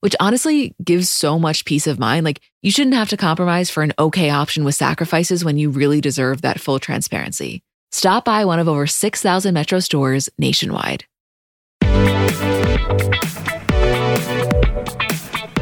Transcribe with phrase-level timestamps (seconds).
[0.00, 2.24] which honestly gives so much peace of mind.
[2.24, 6.00] Like, you shouldn't have to compromise for an okay option with sacrifices when you really
[6.00, 7.62] deserve that full transparency.
[7.92, 11.04] Stop by one of over 6,000 Metro stores nationwide.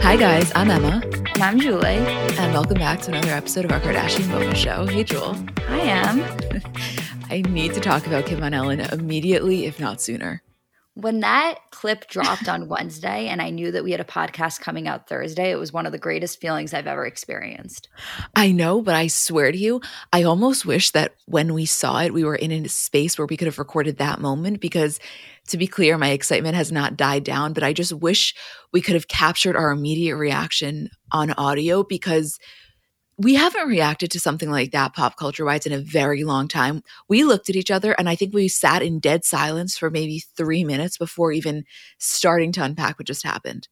[0.01, 1.03] Hi, guys, I'm Emma.
[1.34, 1.87] And I'm Julie.
[1.87, 4.87] And welcome back to another episode of our Kardashian Bonus Show.
[4.87, 5.37] Hey, Jewel.
[5.67, 6.62] Hi, Em.
[7.31, 10.43] I need to talk about Kim on Ellen immediately, if not sooner.
[11.01, 14.89] When that clip dropped on Wednesday and I knew that we had a podcast coming
[14.89, 17.89] out Thursday, it was one of the greatest feelings I've ever experienced.
[18.35, 19.81] I know, but I swear to you,
[20.13, 23.37] I almost wish that when we saw it, we were in a space where we
[23.37, 24.99] could have recorded that moment because
[25.47, 28.35] to be clear, my excitement has not died down, but I just wish
[28.73, 32.41] we could have captured our immediate reaction on audio because
[33.19, 36.85] we haven't reacted to something like that pop culture wise in a very long time.
[37.09, 40.21] We looked at each other and I think we sat in dead silence for maybe
[40.37, 41.65] three minutes before even
[41.99, 43.69] starting to unpack what just happened.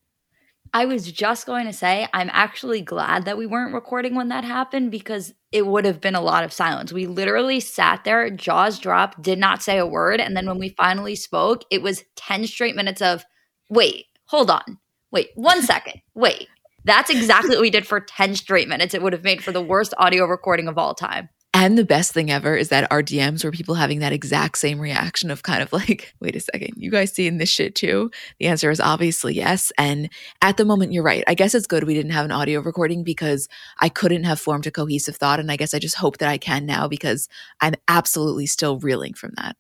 [0.75, 4.43] I was just going to say, I'm actually glad that we weren't recording when that
[4.43, 6.93] happened because it would have been a lot of silence.
[6.93, 10.21] We literally sat there, jaws dropped, did not say a word.
[10.21, 13.25] And then when we finally spoke, it was 10 straight minutes of,
[13.71, 14.79] wait, hold on,
[15.13, 16.49] wait, one second, wait,
[16.87, 18.95] that's exactly what we did for 10 straight minutes.
[18.95, 21.29] It would have made for the worst audio recording of all time.
[21.53, 24.79] And the best thing ever is that our DMs were people having that exact same
[24.79, 28.11] reaction of kind of like, wait a second, you guys seeing this shit too?
[28.39, 29.73] The answer is obviously yes.
[29.79, 30.11] And
[30.43, 31.25] at the moment, you're right.
[31.27, 33.49] I guess it's good we didn't have an audio recording because
[33.81, 35.41] I couldn't have formed a cohesive thought.
[35.41, 37.27] And I guess I just hope that I can now because
[37.61, 39.57] I'm absolutely still reeling from that.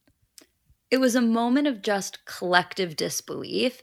[0.91, 3.81] It was a moment of just collective disbelief.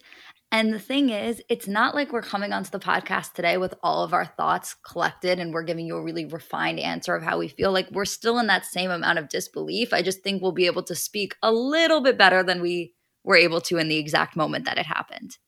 [0.53, 4.03] And the thing is, it's not like we're coming onto the podcast today with all
[4.03, 7.47] of our thoughts collected and we're giving you a really refined answer of how we
[7.47, 7.71] feel.
[7.71, 9.93] Like we're still in that same amount of disbelief.
[9.93, 12.93] I just think we'll be able to speak a little bit better than we
[13.23, 15.39] were able to in the exact moment that it happened.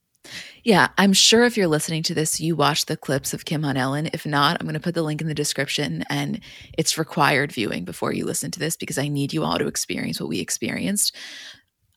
[0.64, 3.78] Yeah, I'm sure if you're listening to this, you watched the clips of Kim on
[3.78, 4.10] Ellen.
[4.12, 6.40] If not, I'm going to put the link in the description and
[6.80, 10.20] it's required viewing before you listen to this because I need you all to experience
[10.20, 11.16] what we experienced.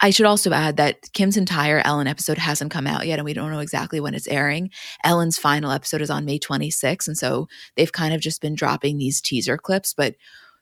[0.01, 3.35] I should also add that Kim's entire Ellen episode hasn't come out yet, and we
[3.35, 4.71] don't know exactly when it's airing.
[5.03, 8.99] Ellen's final episode is on May 26th, and so they've kind of just been dropping
[8.99, 10.15] these teaser clips, but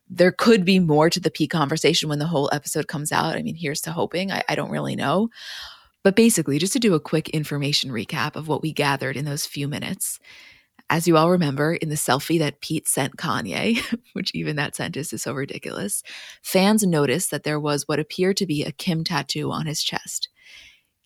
[0.09, 3.37] there could be more to the P conversation when the whole episode comes out.
[3.37, 4.31] I mean, here's to hoping.
[4.31, 5.29] I, I don't really know.
[6.03, 9.45] But basically, just to do a quick information recap of what we gathered in those
[9.45, 10.21] few minutes.
[10.89, 13.79] As you all remember, in the selfie that Pete sent Kanye,
[14.13, 16.03] which even that sentence is so ridiculous,
[16.43, 20.29] fans noticed that there was what appeared to be a Kim tattoo on his chest.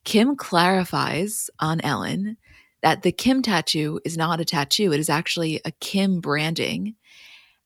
[0.05, 2.37] Kim clarifies on Ellen
[2.83, 6.95] that the Kim tattoo is not a tattoo, it is actually a Kim branding.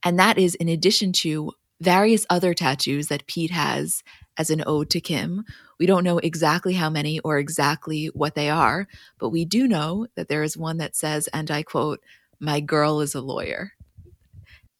[0.05, 4.03] And that is in addition to various other tattoos that Pete has
[4.39, 5.45] as an ode to Kim.
[5.79, 8.87] We don't know exactly how many or exactly what they are,
[9.19, 12.01] but we do know that there is one that says, and I quote,
[12.41, 13.73] My girl is a lawyer.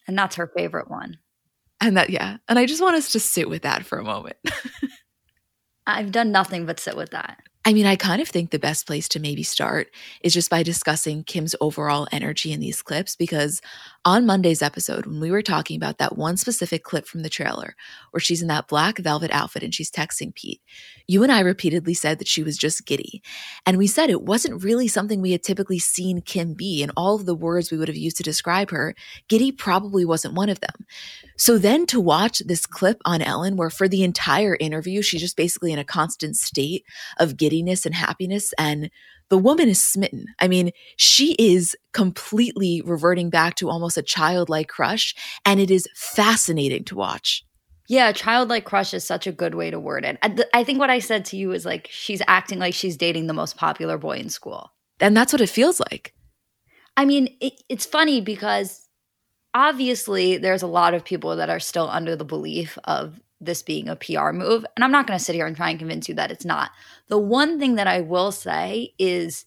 [0.07, 1.19] And that's her favorite one.
[1.81, 2.39] And that, yeah.
[2.49, 4.37] And I just want us to sit with that for a moment.
[5.87, 7.39] I've done nothing but sit with that.
[7.67, 9.89] I mean, I kind of think the best place to maybe start
[10.23, 13.63] is just by discussing Kim's overall energy in these clips because
[14.05, 17.75] on Monday's episode, when we were talking about that one specific clip from the trailer
[18.11, 20.61] where she's in that black velvet outfit and she's texting Pete,
[21.07, 23.23] you and I repeatedly said that she was just giddy.
[23.65, 26.83] And we said it wasn't really something we had typically seen Kim be.
[26.83, 28.95] And all of the words we would have used to describe her,
[29.29, 30.87] giddy probably wasn't one of them.
[31.37, 35.37] So then to watch this clip on Ellen, where for the entire interview, she's just
[35.37, 36.85] basically in a constant state
[37.19, 38.53] of giddiness and happiness.
[38.59, 38.91] And
[39.31, 40.27] the woman is smitten.
[40.39, 45.89] I mean, she is completely reverting back to almost a childlike crush, and it is
[45.95, 47.45] fascinating to watch.
[47.89, 50.19] Yeah, childlike crush is such a good way to word it.
[50.23, 53.27] I, I think what I said to you is like she's acting like she's dating
[53.27, 54.73] the most popular boy in school.
[55.01, 56.15] And that's what it feels like.
[56.97, 58.89] I mean, it, it's funny because
[59.53, 63.89] obviously there's a lot of people that are still under the belief of this being
[63.89, 64.65] a PR move.
[64.75, 66.71] And I'm not going to sit here and try and convince you that it's not.
[67.09, 69.47] The one thing that I will say is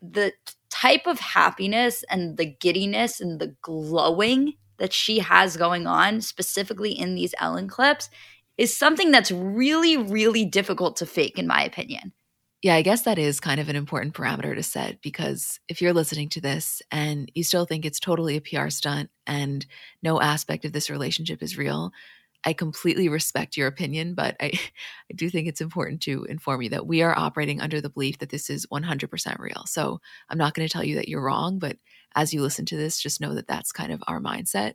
[0.00, 0.32] the
[0.70, 6.92] type of happiness and the giddiness and the glowing that she has going on, specifically
[6.92, 8.10] in these Ellen clips,
[8.58, 12.12] is something that's really, really difficult to fake, in my opinion.
[12.62, 15.92] Yeah, I guess that is kind of an important parameter to set because if you're
[15.92, 19.66] listening to this and you still think it's totally a PR stunt and
[20.00, 21.92] no aspect of this relationship is real,
[22.44, 24.46] I completely respect your opinion, but I,
[25.10, 28.18] I do think it's important to inform you that we are operating under the belief
[28.18, 29.64] that this is 100% real.
[29.66, 31.76] So I'm not going to tell you that you're wrong, but
[32.14, 34.74] as you listen to this, just know that that's kind of our mindset.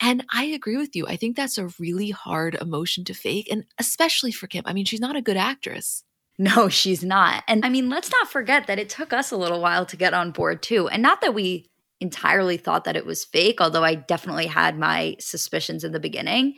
[0.00, 1.06] And I agree with you.
[1.06, 4.64] I think that's a really hard emotion to fake, and especially for Kim.
[4.66, 6.02] I mean, she's not a good actress.
[6.36, 7.44] No, she's not.
[7.46, 10.14] And I mean, let's not forget that it took us a little while to get
[10.14, 10.88] on board, too.
[10.88, 11.70] And not that we
[12.00, 16.56] entirely thought that it was fake, although I definitely had my suspicions in the beginning.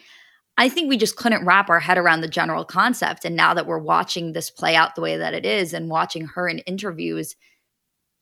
[0.58, 3.24] I think we just couldn't wrap our head around the general concept.
[3.24, 6.26] And now that we're watching this play out the way that it is and watching
[6.28, 7.36] her in interviews,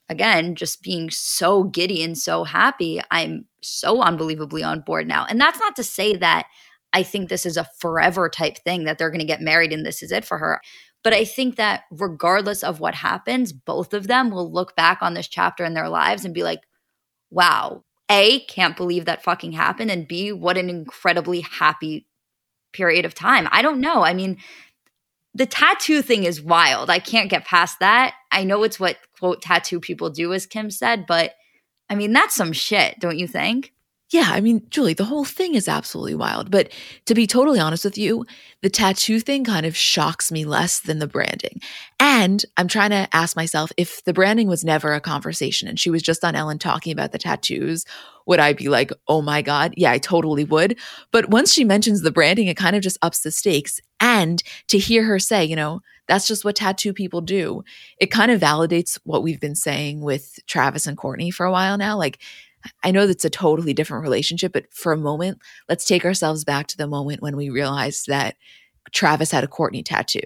[0.08, 5.26] again, just being so giddy and so happy, I'm so unbelievably on board now.
[5.28, 6.46] And that's not to say that
[6.92, 9.86] I think this is a forever type thing that they're going to get married and
[9.86, 10.60] this is it for her.
[11.02, 15.14] But I think that regardless of what happens, both of them will look back on
[15.14, 16.60] this chapter in their lives and be like,
[17.30, 19.90] wow, A, can't believe that fucking happened.
[19.90, 22.06] And B, what an incredibly happy
[22.74, 23.48] period of time.
[23.50, 24.04] I don't know.
[24.04, 24.36] I mean,
[25.34, 26.90] the tattoo thing is wild.
[26.90, 28.14] I can't get past that.
[28.30, 31.32] I know it's what quote tattoo people do, as Kim said, but
[31.88, 33.72] I mean, that's some shit, don't you think?
[34.14, 36.48] Yeah, I mean, Julie, the whole thing is absolutely wild.
[36.48, 36.70] But
[37.06, 38.24] to be totally honest with you,
[38.62, 41.60] the tattoo thing kind of shocks me less than the branding.
[41.98, 45.90] And I'm trying to ask myself if the branding was never a conversation and she
[45.90, 47.86] was just on Ellen talking about the tattoos,
[48.24, 49.74] would I be like, oh my God?
[49.76, 50.78] Yeah, I totally would.
[51.10, 53.80] But once she mentions the branding, it kind of just ups the stakes.
[53.98, 57.64] And to hear her say, you know, that's just what tattoo people do,
[57.98, 61.76] it kind of validates what we've been saying with Travis and Kourtney for a while
[61.76, 61.98] now.
[61.98, 62.20] Like,
[62.82, 65.38] I know that's a totally different relationship, but for a moment,
[65.68, 68.36] let's take ourselves back to the moment when we realized that
[68.92, 70.20] Travis had a Kourtney tattoo.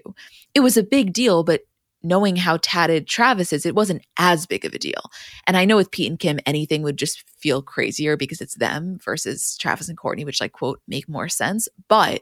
[0.53, 1.61] It was a big deal, but
[2.01, 5.11] knowing how tatted Travis is, it wasn't as big of a deal.
[5.47, 8.99] And I know with Pete and Kim, anything would just feel crazier because it's them
[9.03, 11.67] versus Travis and Kourtney, which like quote make more sense.
[11.87, 12.21] But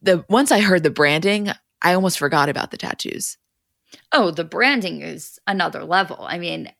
[0.00, 1.50] the once I heard the branding,
[1.82, 3.36] I almost forgot about the tattoos.
[4.12, 6.26] Oh, the branding is another level.
[6.28, 6.70] I mean,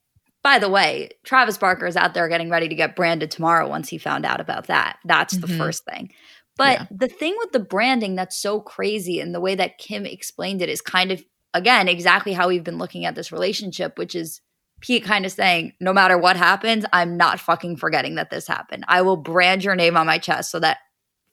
[0.42, 3.88] by the way, Travis Barker is out there getting ready to get branded tomorrow once
[3.88, 4.98] he found out about that.
[5.04, 5.46] That's mm-hmm.
[5.46, 6.12] the first thing.
[6.56, 6.86] But yeah.
[6.90, 10.68] the thing with the branding that's so crazy and the way that Kim explained it
[10.68, 11.24] is kind of,
[11.54, 14.40] again, exactly how we've been looking at this relationship, which is
[14.80, 18.84] Pete kind of saying, no matter what happens, I'm not fucking forgetting that this happened.
[18.88, 20.78] I will brand your name on my chest so that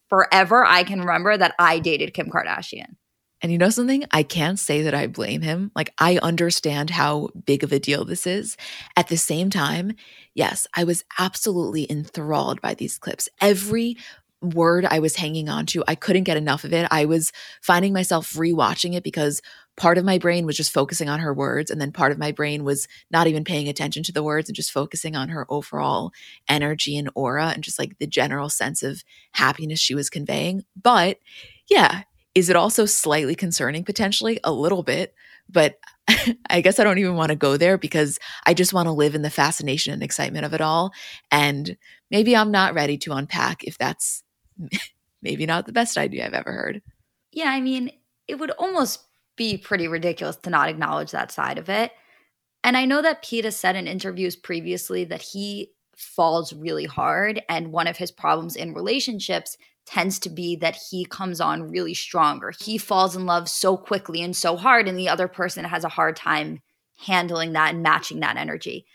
[0.09, 2.95] forever I can remember that I dated Kim Kardashian.
[3.45, 4.06] And you know something?
[4.09, 5.69] I can't say that I blame him.
[5.75, 8.57] Like, I understand how big of a deal this is.
[8.97, 9.94] At the same time,
[10.33, 13.30] yes, I was absolutely enthralled by these clips.
[13.39, 13.97] Every
[14.42, 16.88] word I was hanging on to, I couldn't get enough of it.
[16.89, 17.31] I was
[17.62, 19.44] finding myself rewatching it because
[19.77, 21.69] part of my brain was just focusing on her words.
[21.69, 24.56] And then part of my brain was not even paying attention to the words and
[24.56, 26.13] just focusing on her overall
[26.50, 29.03] energy and aura and just like the general sense of
[29.33, 30.65] happiness she was conveying.
[30.75, 31.19] But
[31.69, 34.39] yeah, is it also slightly concerning potentially?
[34.43, 35.15] A little bit,
[35.50, 35.79] but
[36.50, 39.15] I guess I don't even want to go there because I just want to live
[39.15, 40.91] in the fascination and excitement of it all.
[41.31, 41.77] And
[42.12, 44.24] maybe I'm not ready to unpack if that's
[45.21, 46.81] maybe not the best idea I've ever heard.
[47.31, 47.91] Yeah, I mean,
[48.27, 49.01] it would almost
[49.36, 51.91] be pretty ridiculous to not acknowledge that side of it.
[52.63, 57.41] And I know that Pete has said in interviews previously that he falls really hard.
[57.48, 61.94] And one of his problems in relationships tends to be that he comes on really
[61.94, 62.51] stronger.
[62.60, 65.89] He falls in love so quickly and so hard, and the other person has a
[65.89, 66.62] hard time
[66.98, 68.86] handling that and matching that energy.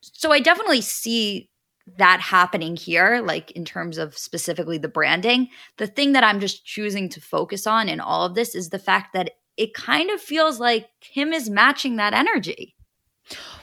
[0.00, 1.48] So I definitely see
[1.98, 5.48] that happening here, like in terms of specifically the branding.
[5.78, 8.78] The thing that I'm just choosing to focus on in all of this is the
[8.78, 12.74] fact that it kind of feels like Kim is matching that energy.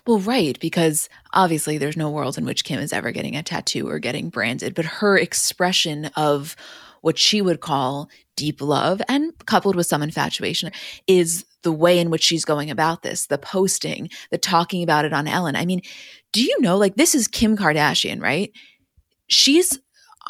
[0.08, 3.88] Well, right, because obviously there's no world in which Kim is ever getting a tattoo
[3.88, 6.56] or getting branded, but her expression of
[7.01, 10.72] what she would call deep love and coupled with some infatuation
[11.08, 15.13] is the way in which she's going about this the posting, the talking about it
[15.13, 15.56] on Ellen.
[15.56, 15.82] I mean,
[16.32, 18.51] do you know, like, this is Kim Kardashian, right?
[19.27, 19.79] She's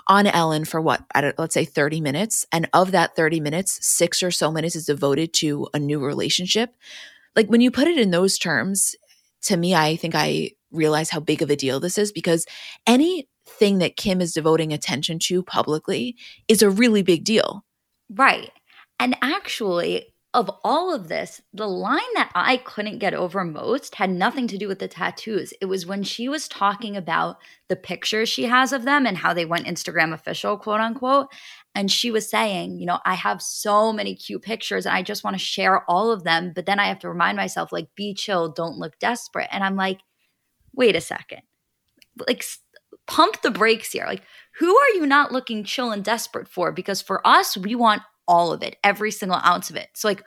[0.08, 1.04] on Ellen for what,
[1.38, 2.46] let's say 30 minutes.
[2.52, 6.76] And of that 30 minutes, six or so minutes is devoted to a new relationship.
[7.36, 8.96] Like, when you put it in those terms,
[9.44, 12.46] to me, I think I realize how big of a deal this is because
[12.86, 16.16] any thing that Kim is devoting attention to publicly
[16.48, 17.66] is a really big deal.
[18.10, 18.52] Right.
[19.00, 24.12] And actually, of all of this, the line that I couldn't get over most had
[24.12, 25.54] nothing to do with the tattoos.
[25.60, 29.34] It was when she was talking about the pictures she has of them and how
[29.34, 31.30] they went Instagram official, quote unquote.
[31.76, 35.24] And she was saying, you know, I have so many cute pictures and I just
[35.24, 36.52] want to share all of them.
[36.54, 39.48] But then I have to remind myself, like, be chill, don't look desperate.
[39.52, 40.00] And I'm like,
[40.74, 41.42] wait a second.
[42.28, 42.44] Like,
[43.08, 44.06] pump the brakes here.
[44.06, 44.24] Like,
[44.58, 46.72] who are you not looking chill and desperate for?
[46.72, 49.90] Because for us, we want all of it, every single ounce of it.
[49.96, 50.24] So, like,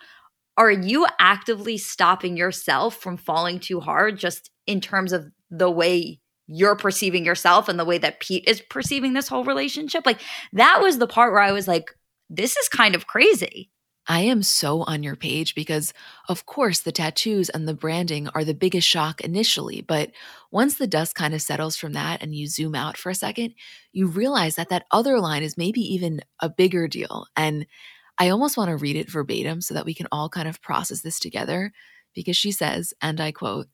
[0.57, 6.21] are you actively stopping yourself from falling too hard just in terms of the way
[6.47, 10.05] you're perceiving yourself and the way that Pete is perceiving this whole relationship?
[10.07, 10.21] Like,
[10.53, 11.97] that was the part where I was like,
[12.29, 13.71] this is kind of crazy.
[14.09, 15.95] I am so on your page because,
[16.29, 19.81] of course, the tattoos and the branding are the biggest shock initially.
[19.81, 20.11] But
[20.51, 23.55] once the dust kind of settles from that and you zoom out for a second,
[23.93, 27.27] you realize that that other line is maybe even a bigger deal.
[27.37, 27.65] And
[28.19, 31.03] I almost want to read it verbatim so that we can all kind of process
[31.03, 31.73] this together
[32.13, 33.69] because she says, and I quote,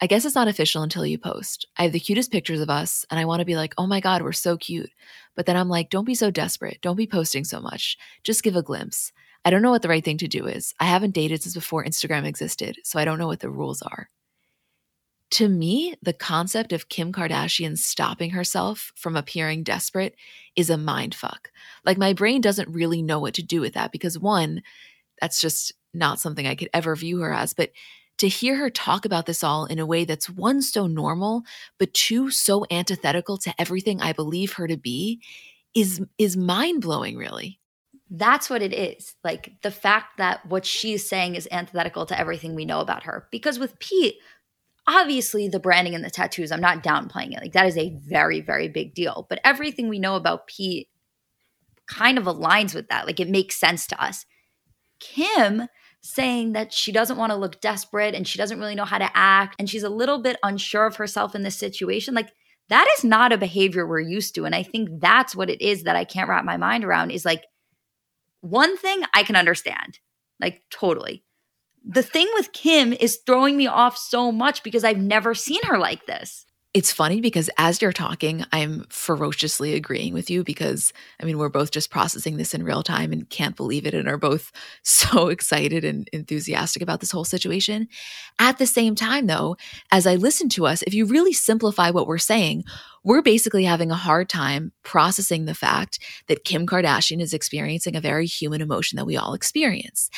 [0.00, 1.66] I guess it's not official until you post.
[1.76, 4.00] I have the cutest pictures of us, and I want to be like, oh my
[4.00, 4.90] God, we're so cute.
[5.36, 6.80] But then I'm like, don't be so desperate.
[6.82, 7.96] Don't be posting so much.
[8.22, 9.12] Just give a glimpse.
[9.44, 10.74] I don't know what the right thing to do is.
[10.80, 14.10] I haven't dated since before Instagram existed, so I don't know what the rules are.
[15.32, 20.16] To me, the concept of Kim Kardashian stopping herself from appearing desperate
[20.54, 21.50] is a mind fuck.
[21.84, 24.62] Like, my brain doesn't really know what to do with that because, one,
[25.20, 27.52] that's just not something I could ever view her as.
[27.52, 27.70] But
[28.18, 31.42] to hear her talk about this all in a way that's one, so normal,
[31.78, 35.20] but two, so antithetical to everything I believe her to be
[35.74, 37.60] is, is mind blowing, really.
[38.10, 39.14] That's what it is.
[39.24, 43.26] Like the fact that what she's saying is antithetical to everything we know about her.
[43.32, 44.16] Because with Pete,
[44.86, 47.40] obviously the branding and the tattoos, I'm not downplaying it.
[47.40, 49.26] Like that is a very, very big deal.
[49.28, 50.88] But everything we know about Pete
[51.86, 53.06] kind of aligns with that.
[53.06, 54.26] Like it makes sense to us.
[55.00, 55.68] Kim
[56.04, 59.10] saying that she doesn't want to look desperate and she doesn't really know how to
[59.14, 62.14] act and she's a little bit unsure of herself in this situation.
[62.14, 62.30] Like
[62.68, 64.44] that is not a behavior we're used to.
[64.44, 67.24] And I think that's what it is that I can't wrap my mind around is
[67.24, 67.44] like
[68.42, 69.98] one thing I can understand,
[70.40, 71.24] like totally.
[71.86, 75.78] The thing with Kim is throwing me off so much because I've never seen her
[75.78, 76.44] like this.
[76.74, 81.48] It's funny because as you're talking, I'm ferociously agreeing with you because I mean, we're
[81.48, 84.50] both just processing this in real time and can't believe it and are both
[84.82, 87.86] so excited and enthusiastic about this whole situation.
[88.40, 89.56] At the same time, though,
[89.92, 92.64] as I listen to us, if you really simplify what we're saying,
[93.04, 98.00] we're basically having a hard time processing the fact that Kim Kardashian is experiencing a
[98.00, 100.10] very human emotion that we all experience.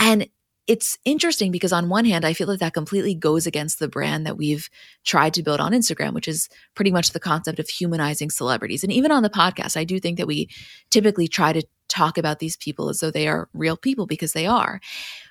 [0.00, 0.26] And
[0.66, 4.26] it's interesting because on one hand, I feel like that completely goes against the brand
[4.26, 4.68] that we've
[5.04, 8.84] tried to build on Instagram, which is pretty much the concept of humanizing celebrities.
[8.84, 10.48] And even on the podcast, I do think that we
[10.90, 14.46] typically try to talk about these people as though they are real people because they
[14.46, 14.80] are.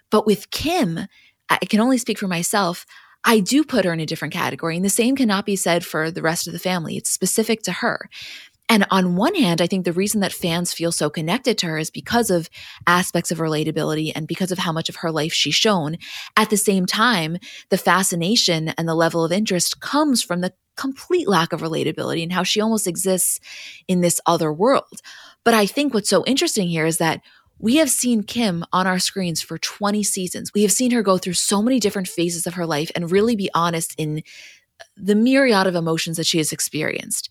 [0.10, 1.00] But with Kim,
[1.50, 2.86] I can only speak for myself.
[3.24, 4.76] I do put her in a different category.
[4.76, 6.98] And the same cannot be said for the rest of the family.
[6.98, 8.10] It's specific to her.
[8.72, 11.78] And on one hand, I think the reason that fans feel so connected to her
[11.78, 12.50] is because of
[12.88, 15.98] aspects of relatability and because of how much of her life she's shown.
[16.38, 17.38] At the same time,
[17.68, 22.32] the fascination and the level of interest comes from the complete lack of relatability and
[22.32, 23.42] how she almost exists
[23.90, 25.02] in this other world.
[25.44, 27.20] But I think what's so interesting here is that
[27.60, 30.54] we have seen Kim on our screens for 20 seasons.
[30.54, 33.36] We have seen her go through so many different phases of her life and really
[33.36, 34.24] be honest in
[34.96, 37.30] the myriad of emotions that she has experienced.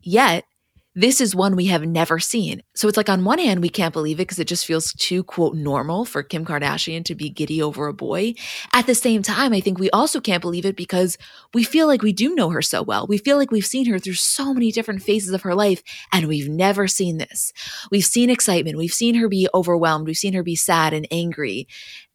[0.00, 0.44] Yet,
[0.94, 2.62] this is one we have never seen.
[2.74, 5.24] So it's like, on one hand, we can't believe it because it just feels too,
[5.24, 8.34] quote, normal for Kim Kardashian to be giddy over a boy.
[8.72, 11.18] At the same time, I think we also can't believe it because
[11.52, 13.06] we feel like we do know her so well.
[13.08, 15.82] We feel like we've seen her through so many different phases of her life,
[16.12, 17.52] and we've never seen this.
[17.90, 18.78] We've seen excitement.
[18.78, 20.06] We've seen her be overwhelmed.
[20.06, 21.66] We've seen her be sad and angry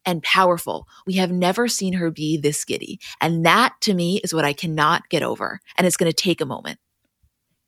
[0.06, 0.86] and powerful.
[1.06, 2.98] We have never seen her be this giddy.
[3.20, 5.60] And that to me is what I cannot get over.
[5.76, 6.78] And it's going to take a moment.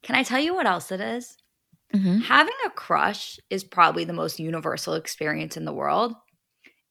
[0.02, 1.36] Can I tell you what else it is?
[1.94, 2.18] Mm-hmm.
[2.20, 6.14] Having a crush is probably the most universal experience in the world.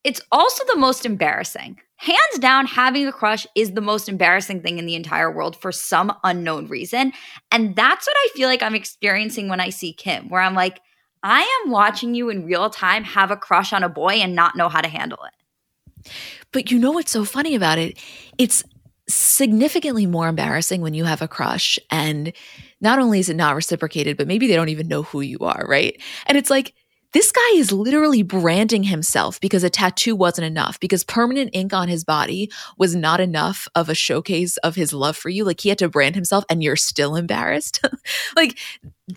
[0.03, 1.79] It's also the most embarrassing.
[1.97, 5.71] Hands down, having a crush is the most embarrassing thing in the entire world for
[5.71, 7.13] some unknown reason.
[7.51, 10.79] And that's what I feel like I'm experiencing when I see Kim, where I'm like,
[11.21, 14.55] I am watching you in real time have a crush on a boy and not
[14.55, 16.11] know how to handle it.
[16.51, 17.99] But you know what's so funny about it?
[18.39, 18.63] It's
[19.07, 22.33] significantly more embarrassing when you have a crush and
[22.81, 25.65] not only is it not reciprocated, but maybe they don't even know who you are,
[25.67, 25.99] right?
[26.25, 26.73] And it's like,
[27.13, 31.89] this guy is literally branding himself because a tattoo wasn't enough, because permanent ink on
[31.89, 35.43] his body was not enough of a showcase of his love for you.
[35.43, 37.83] Like he had to brand himself and you're still embarrassed.
[38.35, 38.57] like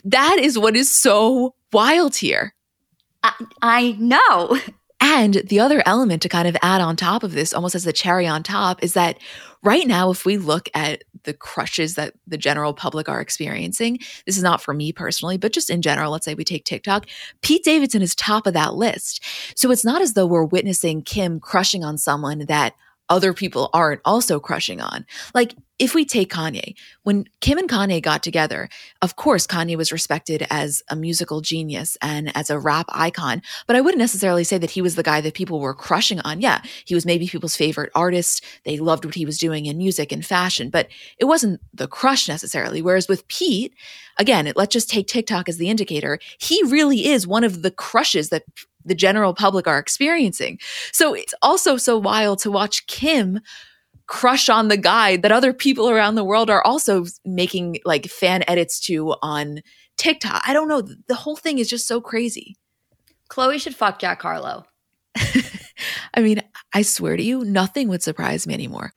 [0.04, 2.54] that is what is so wild here.
[3.22, 4.58] I, I know.
[5.00, 7.92] And the other element to kind of add on top of this, almost as the
[7.92, 9.18] cherry on top, is that
[9.62, 14.36] right now, if we look at the crushes that the general public are experiencing, this
[14.36, 17.06] is not for me personally, but just in general, let's say we take TikTok,
[17.42, 19.22] Pete Davidson is top of that list.
[19.56, 22.74] So it's not as though we're witnessing Kim crushing on someone that
[23.08, 25.04] other people aren't also crushing on.
[25.34, 28.68] Like if we take Kanye, when Kim and Kanye got together,
[29.02, 33.74] of course, Kanye was respected as a musical genius and as a rap icon, but
[33.74, 36.40] I wouldn't necessarily say that he was the guy that people were crushing on.
[36.40, 38.44] Yeah, he was maybe people's favorite artist.
[38.64, 42.28] They loved what he was doing in music and fashion, but it wasn't the crush
[42.28, 42.80] necessarily.
[42.80, 43.74] Whereas with Pete,
[44.16, 46.20] again, let's just take TikTok as the indicator.
[46.38, 48.44] He really is one of the crushes that
[48.84, 50.58] the general public are experiencing.
[50.92, 53.40] So it's also so wild to watch Kim
[54.06, 58.44] crush on the guy that other people around the world are also making like fan
[58.46, 59.60] edits to on
[59.96, 60.42] TikTok.
[60.46, 60.82] I don't know.
[61.08, 62.56] The whole thing is just so crazy.
[63.30, 64.66] Khloé should fuck Jack Harlow.
[66.14, 68.92] I mean, I swear to you, nothing would surprise me anymore.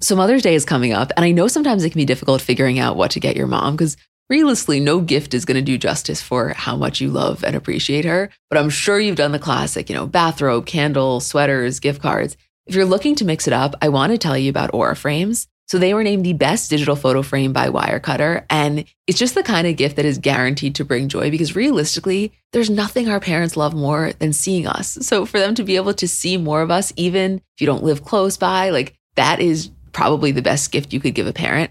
[0.00, 2.78] So Mother's Day is coming up, and I know sometimes it can be difficult figuring
[2.78, 3.96] out what to get your mom because
[4.28, 8.04] realistically, no gift is going to do justice for how much you love and appreciate
[8.04, 8.30] her.
[8.50, 12.36] But I'm sure you've done the classic, you know, bathrobe, candle, sweaters, gift cards.
[12.66, 15.48] If you're looking to mix it up, I want to tell you about Aura Frames.
[15.68, 18.44] So they were named the best digital photo frame by Wirecutter.
[18.48, 22.32] And it's just the kind of gift that is guaranteed to bring joy because realistically,
[22.52, 24.98] there's nothing our parents love more than seeing us.
[25.02, 27.84] So for them to be able to see more of us, even if you don't
[27.84, 31.70] live close by, like that is probably the best gift you could give a parent.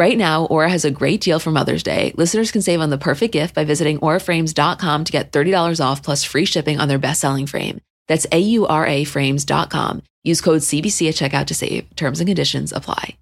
[0.00, 2.14] Right now, Aura has a great deal for Mother's Day.
[2.16, 6.24] Listeners can save on the perfect gift by visiting auraframes.com to get $30 off plus
[6.24, 7.82] free shipping on their best-selling frame.
[8.08, 10.02] That's A-U-R-A frames.com.
[10.24, 11.94] Use code CBC at checkout to save.
[11.96, 13.18] Terms and conditions apply.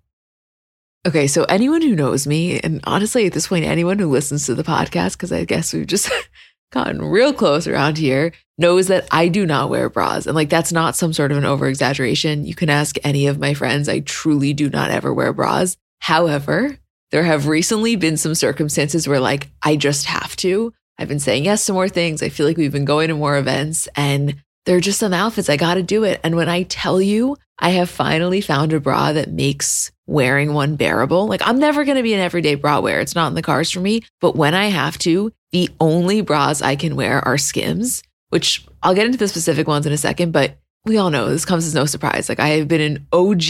[1.05, 4.55] Okay, so anyone who knows me, and honestly, at this point, anyone who listens to
[4.55, 6.09] the podcast, because I guess we've just
[6.73, 10.27] gotten real close around here, knows that I do not wear bras.
[10.27, 12.47] And like, that's not some sort of an over exaggeration.
[12.47, 13.89] You can ask any of my friends.
[13.89, 15.77] I truly do not ever wear bras.
[16.01, 16.79] However,
[17.11, 20.73] there have recently been some circumstances where, like, I just have to.
[20.99, 22.23] I've been saying yes to more things.
[22.23, 25.49] I feel like we've been going to more events, and there are just some outfits
[25.49, 26.21] I got to do it.
[26.23, 30.77] And when I tell you, I have finally found a bra that makes wearing one
[30.77, 31.27] bearable.
[31.27, 33.01] Like, I'm never going to be an everyday bra wearer.
[33.01, 34.03] It's not in the cards for me.
[34.21, 38.95] But when I have to, the only bras I can wear are Skims, which I'll
[38.95, 40.33] get into the specific ones in a second.
[40.33, 40.59] But
[40.89, 42.29] we all know this comes as no surprise.
[42.29, 43.41] Like I have been an OG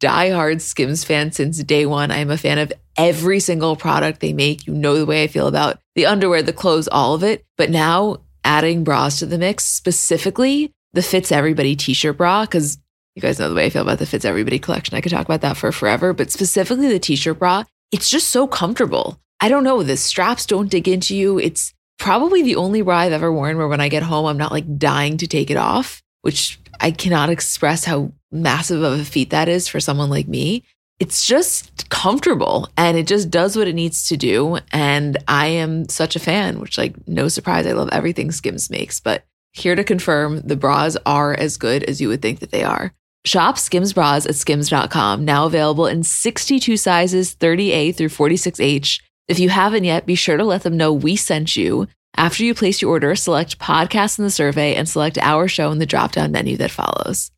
[0.00, 2.10] diehard Skims fan since day one.
[2.10, 4.66] I am a fan of every single product they make.
[4.66, 7.44] You know the way I feel about the underwear, the clothes, all of it.
[7.56, 12.78] But now adding bras to the mix, specifically the Fits Everybody t-shirt bra, because
[13.14, 14.96] you guys know the way I feel about the Fits Everybody collection.
[14.96, 18.46] I could talk about that for forever, but specifically the t-shirt bra, it's just so
[18.46, 19.20] comfortable.
[19.40, 21.38] I don't know, the straps don't dig into you.
[21.38, 24.52] It's probably the only bra I've ever worn where when I get home, I'm not
[24.52, 29.30] like dying to take it off, which I cannot express how massive of a feat
[29.30, 30.64] that is for someone like me.
[31.00, 34.58] It's just comfortable and it just does what it needs to do.
[34.72, 38.98] And I am such a fan, which, like, no surprise, I love everything Skims makes.
[38.98, 42.64] But here to confirm the bras are as good as you would think that they
[42.64, 42.92] are.
[43.24, 49.00] Shop Skims bras at skims.com, now available in 62 sizes, 30A through 46H.
[49.26, 51.86] If you haven't yet, be sure to let them know we sent you.
[52.16, 55.78] After you place your order, select podcast in the survey and select our show in
[55.78, 57.30] the drop down menu that follows.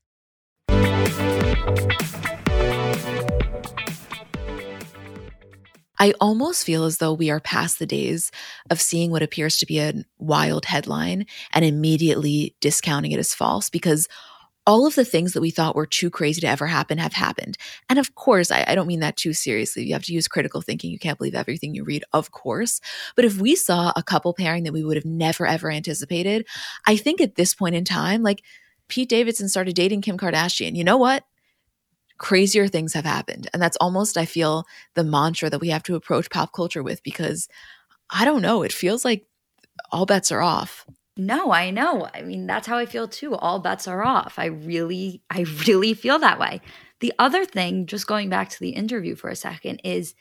[6.00, 8.32] I almost feel as though we are past the days
[8.70, 13.68] of seeing what appears to be a wild headline and immediately discounting it as false
[13.68, 14.08] because
[14.70, 17.58] all of the things that we thought were too crazy to ever happen have happened.
[17.88, 19.82] And of course, I, I, don't mean that too seriously.
[19.84, 20.92] You have to use critical thinking.
[20.92, 22.80] You can't believe everything you read, of course.
[23.16, 26.46] But if we saw a couple pairing that we would have never, ever anticipated,
[26.86, 28.44] I think at this point in time, like
[28.86, 31.24] Pete Davidson started dating Kim Kardashian, you know what?
[32.18, 33.48] Crazier things have happened.
[33.52, 37.02] And that's almost, I feel, the mantra that we have to approach pop culture with
[37.02, 37.48] because
[38.08, 39.26] I don't know, it feels like
[39.90, 40.86] all bets are off.
[41.16, 42.08] No, I know.
[42.14, 43.34] I mean, that's how I feel too.
[43.34, 44.38] All bets are off.
[44.38, 46.60] I really, I really feel that way.
[47.00, 50.14] The other thing, just going back to the interview for a second, is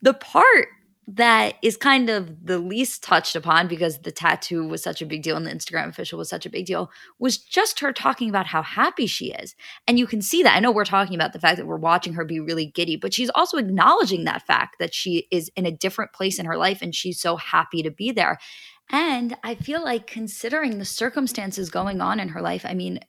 [0.00, 0.68] the part
[1.10, 5.22] that is kind of the least touched upon because the tattoo was such a big
[5.22, 8.46] deal and the Instagram official was such a big deal was just her talking about
[8.46, 9.56] how happy she is.
[9.86, 10.54] And you can see that.
[10.54, 13.14] I know we're talking about the fact that we're watching her be really giddy, but
[13.14, 16.82] she's also acknowledging that fact that she is in a different place in her life
[16.82, 18.38] and she's so happy to be there.
[18.90, 23.00] And I feel like considering the circumstances going on in her life, I mean,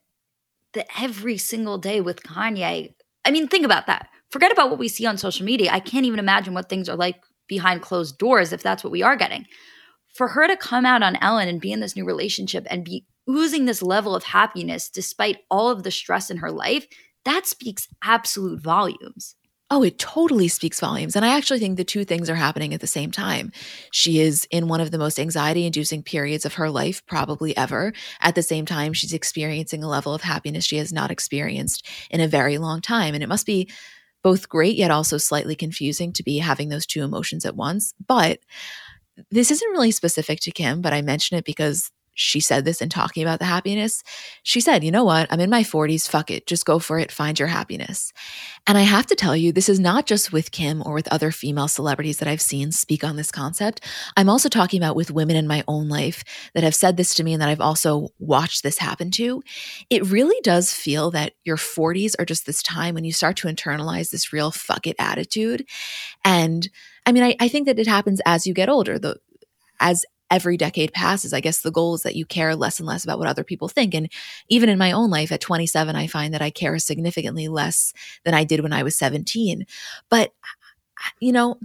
[0.73, 2.93] the every single day with Kanye,
[3.25, 4.09] I mean, think about that.
[4.29, 5.71] Forget about what we see on social media.
[5.71, 9.01] I can't even imagine what things are like behind closed doors if that's what we
[9.01, 9.45] are getting.
[10.15, 13.05] For her to come out on Ellen and be in this new relationship and be
[13.29, 16.87] oozing this level of happiness despite all of the stress in her life,
[17.25, 19.35] that speaks absolute volumes.
[19.71, 21.15] Oh, it totally speaks volumes.
[21.15, 23.51] And I actually think the two things are happening at the same time.
[23.91, 27.93] She is in one of the most anxiety inducing periods of her life, probably ever.
[28.19, 32.19] At the same time, she's experiencing a level of happiness she has not experienced in
[32.19, 33.13] a very long time.
[33.13, 33.69] And it must be
[34.23, 37.93] both great, yet also slightly confusing to be having those two emotions at once.
[38.07, 38.39] But
[39.29, 42.89] this isn't really specific to Kim, but I mention it because she said this in
[42.89, 44.03] talking about the happiness.
[44.43, 45.31] She said, You know what?
[45.31, 46.07] I'm in my 40s.
[46.07, 46.47] Fuck it.
[46.47, 47.13] Just go for it.
[47.13, 48.11] Find your happiness.
[48.67, 51.31] And I have to tell you, this is not just with Kim or with other
[51.31, 53.81] female celebrities that I've seen speak on this concept.
[54.17, 57.23] I'm also talking about with women in my own life that have said this to
[57.23, 59.41] me and that I've also watched this happen to.
[59.89, 63.47] It really does feel that your 40s are just this time when you start to
[63.47, 65.65] internalize this real fuck it attitude.
[66.25, 66.67] And
[67.05, 68.99] I mean, I, I think that it happens as you get older.
[68.99, 69.17] The
[69.79, 73.03] as every decade passes, I guess the goal is that you care less and less
[73.03, 73.93] about what other people think.
[73.93, 74.11] And
[74.47, 78.33] even in my own life at 27, I find that I care significantly less than
[78.33, 79.65] I did when I was 17.
[80.09, 80.33] But,
[81.19, 81.59] you know,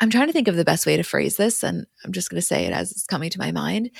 [0.00, 2.40] I'm trying to think of the best way to phrase this, and I'm just going
[2.40, 3.90] to say it as it's coming to my mind.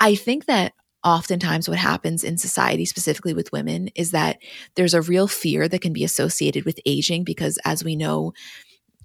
[0.00, 0.72] I think that
[1.04, 4.38] oftentimes what happens in society, specifically with women, is that
[4.74, 8.32] there's a real fear that can be associated with aging because, as we know,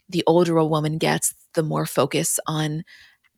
[0.07, 2.83] the older a woman gets, the more focus on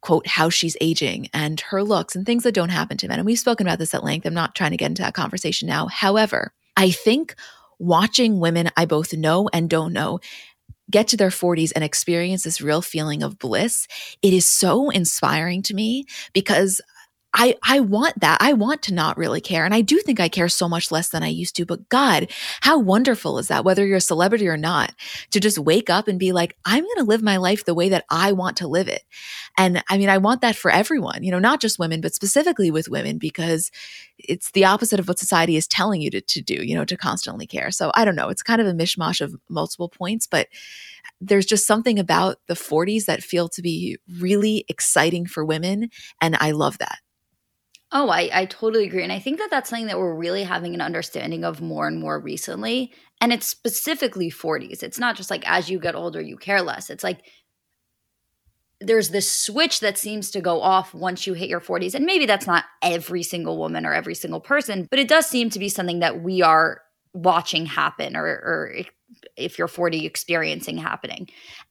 [0.02, 3.20] quote how she's aging and her looks and things that don't happen to men.
[3.20, 4.26] And we've spoken about this at length.
[4.26, 5.88] I'm not trying to get into that conversation now.
[5.88, 7.36] However i think
[7.80, 10.20] watching women i both know and don't know
[10.90, 13.88] get to their 40s and experience this real feeling of bliss
[14.22, 16.82] it is so inspiring to me because
[17.34, 18.38] I I want that.
[18.42, 19.64] I want to not really care.
[19.64, 21.66] And I do think I care so much less than I used to.
[21.66, 22.30] But God,
[22.62, 24.94] how wonderful is that whether you're a celebrity or not
[25.32, 27.90] to just wake up and be like, I'm going to live my life the way
[27.90, 29.04] that I want to live it.
[29.58, 32.70] And I mean, I want that for everyone, you know, not just women, but specifically
[32.70, 33.72] with women because
[34.18, 36.98] it's the opposite of what society is telling you to, to do, you know, to
[36.98, 37.72] constantly care.
[37.72, 38.30] So I don't know.
[38.30, 40.48] It's kind of a mishmash of multiple points, but
[41.22, 45.90] there's just something about the 40s that feel to be really exciting for women.
[46.20, 47.00] And I love that.
[47.92, 49.04] Oh, I, I totally agree.
[49.04, 52.00] And I think that that's something that we're really having an understanding of more and
[52.00, 52.94] more recently.
[53.20, 54.82] And it's specifically 40s.
[54.82, 56.90] It's not just like as you get older, you care less.
[56.90, 57.22] It's like
[58.80, 61.94] there's this switch that seems to go off once you hit your 40s.
[61.94, 65.50] And maybe that's not every single woman or every single person, but it does seem
[65.52, 66.82] to be something that we are
[67.14, 68.74] watching happen or, or
[69.36, 71.28] if you're 40 experiencing happening.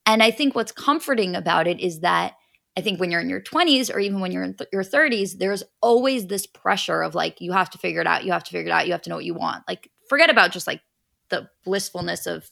[0.07, 2.35] And I think what's comforting about it is that
[2.81, 5.37] I think when you're in your 20s or even when you're in th- your 30s,
[5.37, 8.25] there's always this pressure of like, you have to figure it out.
[8.25, 8.87] You have to figure it out.
[8.87, 9.65] You have to know what you want.
[9.69, 10.81] Like, forget about just like
[11.29, 12.51] the blissfulness of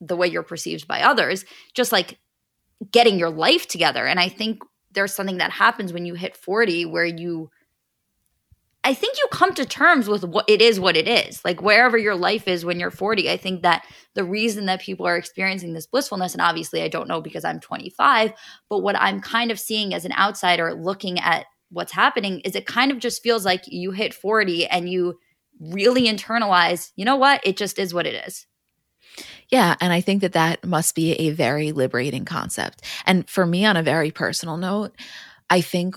[0.00, 2.18] the way you're perceived by others, just like
[2.90, 4.06] getting your life together.
[4.06, 7.50] And I think there's something that happens when you hit 40 where you
[8.88, 11.44] I think you come to terms with what it is what it is.
[11.44, 15.06] Like wherever your life is when you're 40, I think that the reason that people
[15.06, 18.32] are experiencing this blissfulness and obviously I don't know because I'm 25,
[18.70, 22.64] but what I'm kind of seeing as an outsider looking at what's happening is it
[22.64, 25.18] kind of just feels like you hit 40 and you
[25.60, 27.46] really internalize, you know what?
[27.46, 28.46] It just is what it is.
[29.50, 29.76] Yeah.
[29.82, 32.82] And I think that that must be a very liberating concept.
[33.04, 34.96] And for me, on a very personal note,
[35.50, 35.94] I think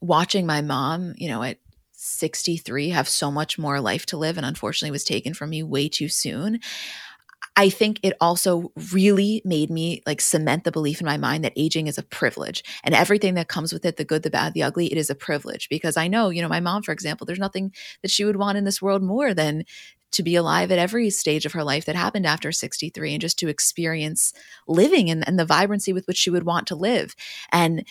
[0.00, 1.58] watching my mom, you know, at
[2.02, 5.88] 63 have so much more life to live and unfortunately was taken from me way
[5.88, 6.58] too soon.
[7.54, 11.52] I think it also really made me like cement the belief in my mind that
[11.54, 14.62] aging is a privilege and everything that comes with it the good, the bad, the
[14.62, 15.68] ugly it is a privilege.
[15.68, 18.58] Because I know, you know, my mom, for example, there's nothing that she would want
[18.58, 19.64] in this world more than
[20.12, 23.38] to be alive at every stage of her life that happened after 63 and just
[23.38, 24.32] to experience
[24.66, 27.14] living and, and the vibrancy with which she would want to live.
[27.52, 27.86] And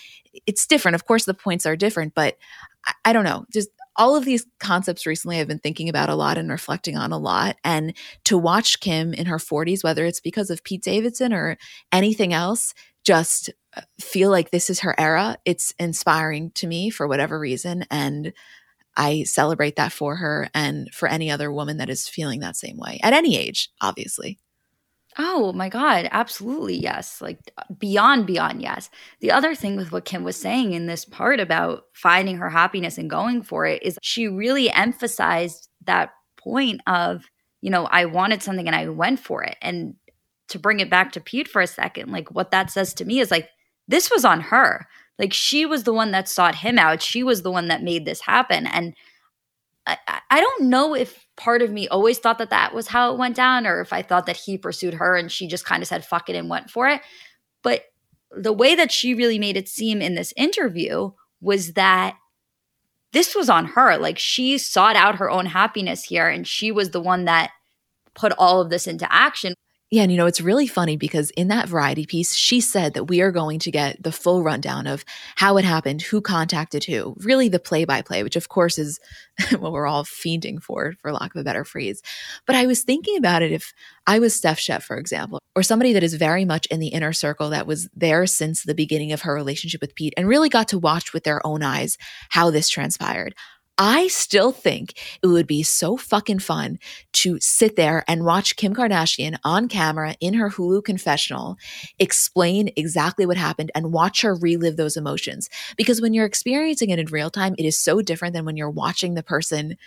[0.45, 0.95] it's different.
[0.95, 2.37] Of course, the points are different, but
[2.85, 3.45] I, I don't know.
[3.51, 3.69] Just
[4.01, 7.19] all of these concepts recently I've been thinking about a lot and reflecting on a
[7.19, 7.57] lot.
[7.63, 11.55] And to watch Kim in her 40s, whether it's because of Pete Davidson or
[11.91, 15.37] anything else, just uh, feel like this is her era.
[15.45, 17.85] It's inspiring to me for whatever reason.
[17.91, 18.33] And
[18.97, 22.77] I celebrate that for her and for any other woman that is feeling that same
[22.77, 24.39] way at any age, obviously.
[25.17, 27.21] Oh my God, absolutely yes.
[27.21, 27.39] Like
[27.77, 28.89] beyond, beyond yes.
[29.19, 32.97] The other thing with what Kim was saying in this part about finding her happiness
[32.97, 37.25] and going for it is she really emphasized that point of,
[37.61, 39.57] you know, I wanted something and I went for it.
[39.61, 39.95] And
[40.47, 43.19] to bring it back to Pete for a second, like what that says to me
[43.19, 43.49] is like,
[43.87, 44.87] this was on her.
[45.19, 47.01] Like she was the one that sought him out.
[47.01, 48.65] She was the one that made this happen.
[48.65, 48.95] And
[49.85, 49.97] I,
[50.29, 53.35] I don't know if part of me always thought that that was how it went
[53.35, 56.05] down or if I thought that he pursued her and she just kind of said
[56.05, 57.01] fuck it and went for it.
[57.63, 57.85] But
[58.31, 62.15] the way that she really made it seem in this interview was that
[63.11, 63.97] this was on her.
[63.97, 67.51] Like she sought out her own happiness here and she was the one that
[68.13, 69.53] put all of this into action.
[69.93, 73.09] Yeah, and you know, it's really funny because in that variety piece, she said that
[73.09, 75.03] we are going to get the full rundown of
[75.35, 79.01] how it happened, who contacted who, really the play by play, which of course is
[79.59, 82.01] what we're all fiending for, for lack of a better phrase.
[82.47, 83.73] But I was thinking about it if
[84.07, 87.11] I was Steph Shep, for example, or somebody that is very much in the inner
[87.11, 90.69] circle that was there since the beginning of her relationship with Pete and really got
[90.69, 91.97] to watch with their own eyes
[92.29, 93.35] how this transpired.
[93.77, 96.77] I still think it would be so fucking fun
[97.13, 101.57] to sit there and watch Kim Kardashian on camera in her Hulu confessional
[101.97, 105.49] explain exactly what happened and watch her relive those emotions.
[105.77, 108.69] Because when you're experiencing it in real time, it is so different than when you're
[108.69, 109.77] watching the person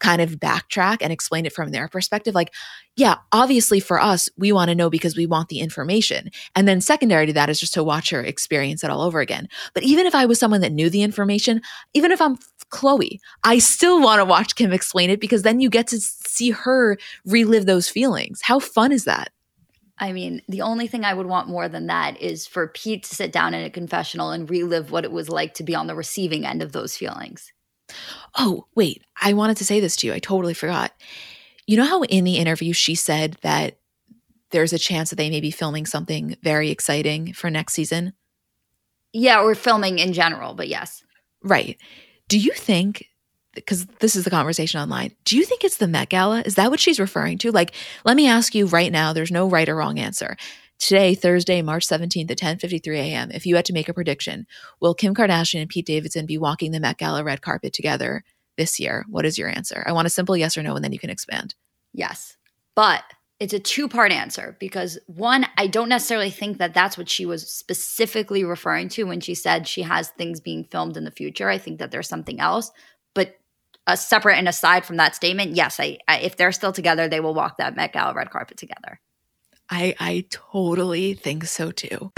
[0.00, 2.34] kind of backtrack and explain it from their perspective.
[2.34, 2.52] Like,
[2.96, 6.30] yeah, obviously for us, we want to know because we want the information.
[6.54, 9.48] And then secondary to that is just to watch her experience it all over again.
[9.72, 11.62] But even if I was someone that knew the information,
[11.94, 12.36] even if I'm
[12.70, 16.50] Khloé, I still want to watch Kim explain it because then you get to see
[16.50, 18.40] her relive those feelings.
[18.42, 19.30] How fun is that?
[19.96, 23.14] I mean, the only thing I would want more than that is for Pete to
[23.14, 25.94] sit down in a confessional and relive what it was like to be on the
[25.94, 27.53] receiving end of those feelings.
[28.38, 30.12] Oh, wait, I wanted to say this to you.
[30.12, 30.92] I totally forgot.
[31.66, 33.78] You know how in the interview she said that
[34.50, 38.12] there's a chance that they may be filming something very exciting for next season?
[39.12, 41.04] Yeah, or filming in general, but yes.
[41.42, 41.78] Right.
[42.28, 43.06] Do you think
[43.54, 45.12] because this is the conversation online.
[45.24, 46.42] Do you think it's the Met Gala?
[46.44, 47.52] Is that what she's referring to?
[47.52, 50.36] Like, let me ask you right now, there's no right or wrong answer.
[50.78, 54.46] Today, Thursday, March 17th at 10:53 a.m., if you had to make a prediction,
[54.80, 58.24] will Kim Kardashian and Pete Davidson be walking the Met Gala red carpet together
[58.56, 59.04] this year?
[59.08, 59.84] What is your answer?
[59.86, 61.54] I want a simple yes or no and then you can expand.
[61.92, 62.36] Yes.
[62.74, 63.02] But
[63.40, 67.48] it's a two-part answer because one, I don't necessarily think that that's what she was
[67.50, 71.48] specifically referring to when she said she has things being filmed in the future.
[71.48, 72.70] I think that there's something else.
[73.14, 73.36] But
[73.86, 77.20] a separate and aside from that statement, yes, I, I if they're still together, they
[77.20, 79.00] will walk that Met Gala red carpet together.
[79.70, 82.12] I I totally think so too.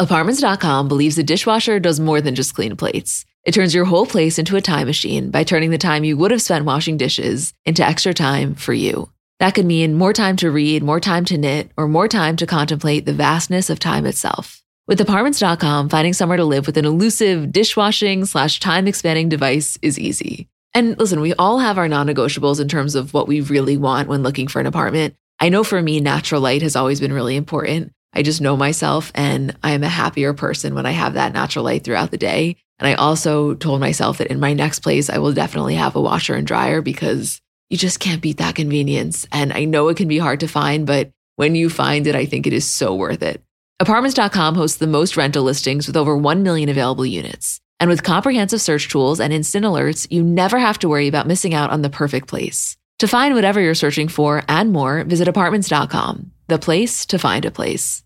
[0.00, 3.24] Apartments.com believes a dishwasher does more than just clean plates.
[3.44, 6.30] It turns your whole place into a time machine by turning the time you would
[6.30, 9.10] have spent washing dishes into extra time for you.
[9.38, 12.46] That could mean more time to read, more time to knit, or more time to
[12.46, 14.62] contemplate the vastness of time itself.
[14.86, 19.98] With apartments.com, finding somewhere to live with an elusive dishwashing slash time expanding device is
[19.98, 20.48] easy.
[20.74, 24.08] And listen, we all have our non negotiables in terms of what we really want
[24.08, 25.14] when looking for an apartment.
[25.38, 27.92] I know for me, natural light has always been really important.
[28.12, 31.64] I just know myself and I am a happier person when I have that natural
[31.64, 32.56] light throughout the day.
[32.78, 36.00] And I also told myself that in my next place, I will definitely have a
[36.00, 39.26] washer and dryer because you just can't beat that convenience.
[39.32, 42.26] And I know it can be hard to find, but when you find it, I
[42.26, 43.42] think it is so worth it.
[43.80, 47.60] Apartments.com hosts the most rental listings with over 1 million available units.
[47.80, 51.54] And with comprehensive search tools and instant alerts, you never have to worry about missing
[51.54, 52.76] out on the perfect place.
[53.00, 57.50] To find whatever you're searching for and more, visit apartments.com, the place to find a
[57.50, 58.04] place.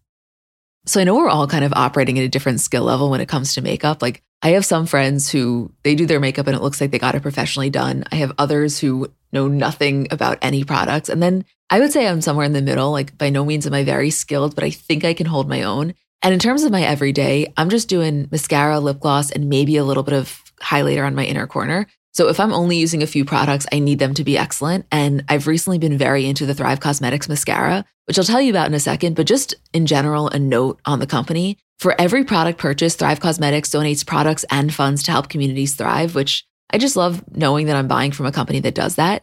[0.87, 3.29] So I know we're all kind of operating at a different skill level when it
[3.29, 4.01] comes to makeup.
[4.01, 6.99] Like I have some friends who they do their makeup and it looks like they
[6.99, 8.05] got it professionally done.
[8.11, 11.11] I have others who know nothing about any products.
[11.11, 12.91] And then I would say I'm somewhere in the middle.
[12.91, 15.63] Like by no means am I very skilled, but I think I can hold my
[15.63, 15.95] own.
[16.23, 19.85] And in terms of my everyday, I'm just doing mascara, lip gloss, and maybe a
[19.85, 21.87] little bit of highlighter on my inner corner.
[22.13, 24.87] So if I'm only using a few products, I need them to be excellent.
[24.91, 28.67] And I've recently been very into the Thrive Causemetics mascara, which I'll tell you about
[28.67, 29.15] in a second.
[29.15, 31.59] But just in general, a note on the company.
[31.79, 36.45] For every product purchase, Thrive Causemetics donates products and funds to help communities thrive, which
[36.71, 39.23] I just love knowing that I'm buying from a company that does that.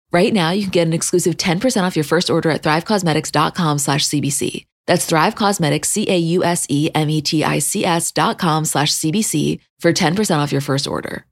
[0.11, 4.05] Right now, you can get an exclusive 10% off your first order at thrivecausemetics.com slash
[4.07, 4.65] CBC.
[4.85, 11.25] That's Thrive Causemetics, C-A-U-S-E-M-E-T-I-C-S dot com slash CBC for 10% off your first order.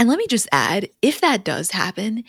[0.00, 2.22] And let me just add, if that does happen,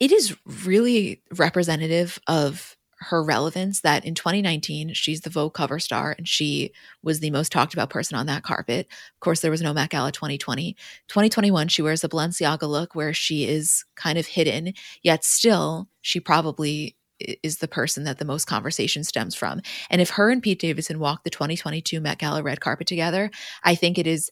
[0.00, 2.73] it is really representative of
[3.06, 7.52] her relevance that in 2019 she's the Vogue cover star and she was the most
[7.52, 8.86] talked about person on that carpet.
[8.90, 10.74] Of course, there was no Met Gala 2020.
[11.08, 16.20] 2021 she wears a Balenciaga look where she is kind of hidden, yet still she
[16.20, 16.96] probably
[17.42, 19.60] is the person that the most conversation stems from.
[19.90, 23.30] And if her and Pete Davidson walk the 2022 Met Gala red carpet together,
[23.62, 24.30] I think it is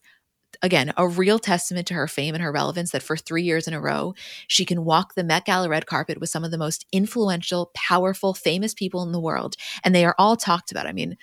[0.62, 3.74] again, a real testament to her fame and her relevance that for three years in
[3.74, 4.14] a row,
[4.46, 8.34] she can walk the Met Gala red carpet with some of the most influential, powerful,
[8.34, 9.56] famous people in the world.
[9.84, 10.86] And they are all talked about.
[10.86, 11.16] I mean,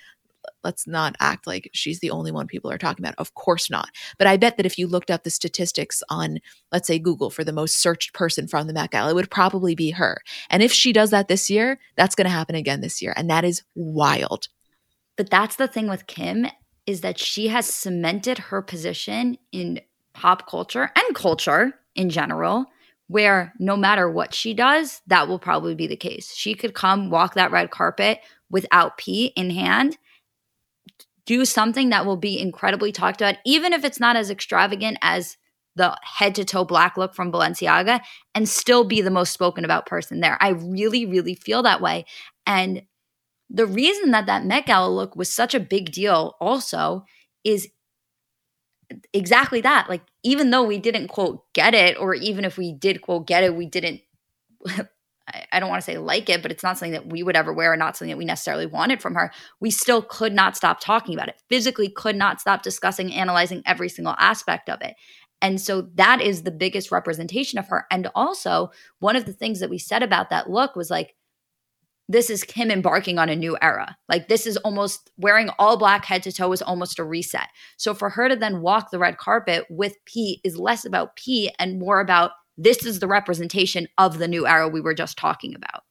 [0.64, 3.14] let's not act like she's the only one people are talking about.
[3.18, 3.90] Of course not.
[4.18, 6.38] But I bet that if you looked up the statistics on,
[6.72, 9.74] let's say, Google for the most searched person from the Met Gala, it would probably
[9.74, 10.22] be her.
[10.48, 13.14] And if she does that this year, that's going to happen again this year.
[13.16, 14.48] And that is wild.
[15.16, 16.46] But that's the thing with Kim
[16.90, 19.80] is that she has cemented her position in
[20.12, 22.66] pop culture and culture in general,
[23.06, 26.34] where no matter what she does, that will probably be the case.
[26.34, 29.96] She could come walk that red carpet without Pete in hand,
[31.26, 35.36] do something that will be incredibly talked about, even if it's not as extravagant as
[35.76, 38.00] the head to toe black look from Balenciaga,
[38.34, 40.36] and still be the most spoken about person there.
[40.40, 42.04] I really, really feel that way.
[42.46, 42.82] And
[43.50, 47.04] the reason that that Met Gala look was such a big deal also
[47.44, 47.68] is
[49.12, 49.88] exactly that.
[49.88, 53.42] Like, even though we didn't quote get it, or even if we did quote get
[53.42, 54.02] it, we didn't,
[55.52, 57.52] I don't want to say like it, but it's not something that we would ever
[57.52, 59.32] wear, or not something that we necessarily wanted from her.
[59.60, 63.88] We still could not stop talking about it, physically could not stop discussing, analyzing every
[63.88, 64.94] single aspect of it.
[65.42, 67.86] And so that is the biggest representation of her.
[67.90, 71.14] And also, one of the things that we said about that look was like,
[72.10, 73.96] this is him embarking on a new era.
[74.08, 77.46] Like this is almost wearing all black head to toe is almost a reset.
[77.76, 81.54] So for her to then walk the red carpet with Pete is less about Pete
[81.60, 85.54] and more about this is the representation of the new era we were just talking
[85.54, 85.84] about.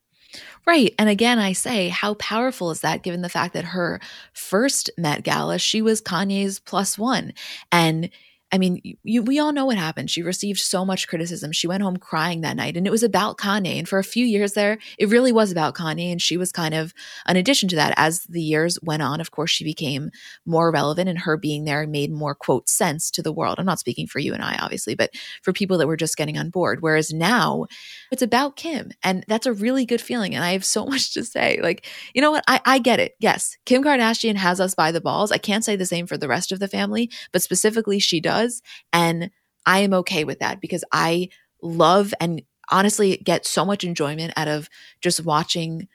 [0.68, 0.94] Right.
[1.00, 4.02] And again, I say, how powerful is that given the fact that her
[4.34, 7.34] first Met Gala, she was Kanye's plus one.
[7.72, 8.10] And
[8.52, 10.10] I mean, you, we all know what happened.
[10.10, 11.52] She received so much criticism.
[11.52, 13.78] She went home crying that night, and it was about Kanye.
[13.78, 16.12] And for a few years there, it really was about Kanye.
[16.12, 16.94] And she was kind of
[17.28, 17.94] an addition to that.
[17.98, 20.10] As the years went on, of course, she became
[20.48, 23.60] more relevant, and her being there made more, quote, sense to the world.
[23.60, 25.12] I'm not speaking for you and I, obviously, but
[25.44, 26.82] for people that were just getting on board.
[26.82, 27.68] Whereas now,
[28.12, 28.90] it's about Kim.
[29.04, 30.34] And that's a really good feeling.
[30.34, 31.60] And I have so much to say.
[31.62, 31.86] Like,
[32.16, 32.44] you know what?
[32.48, 33.16] I, I get it.
[33.20, 35.32] Yes, Kim Kardashian has us by the balls.
[35.32, 38.39] I can't say the same for the rest of the family, but specifically, she does
[38.40, 38.62] does.
[38.94, 39.32] And
[39.66, 41.30] I am okay with that because I
[41.62, 44.70] love and honestly get so much enjoyment out of
[45.02, 45.88] just watching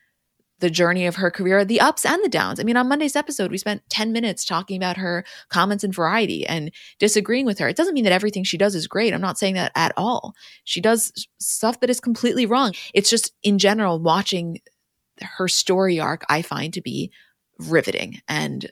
[0.60, 2.60] the journey of her career, the ups and the downs.
[2.60, 6.46] I mean, on Monday's episode, we spent 10 minutes talking about her comments in variety
[6.46, 7.68] and disagreeing with her.
[7.68, 9.12] It doesn't mean that everything she does is great.
[9.12, 10.34] I'm not saying that at all.
[10.62, 12.72] She does stuff that is completely wrong.
[12.94, 14.60] It's just in general, watching
[15.20, 17.10] her story arc, I find to be
[17.58, 18.20] riveting.
[18.28, 18.70] And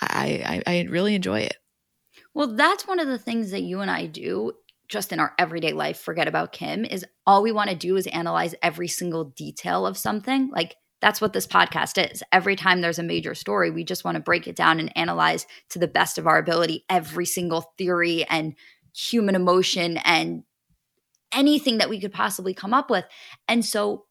[0.00, 1.56] I, I, I really enjoy it.
[2.34, 4.52] Well, that's one of the things that you and I do
[4.88, 8.06] just in our everyday life, forget about Kim, is all we want to do is
[8.08, 10.50] analyze every single detail of something.
[10.50, 12.22] Like that's what this podcast is.
[12.30, 15.46] Every time there's a major story, we just want to break it down and analyze
[15.70, 18.54] to the best of our ability every single theory and
[18.94, 20.44] human emotion and
[21.32, 23.04] anything that we could possibly come up with.
[23.48, 24.04] And so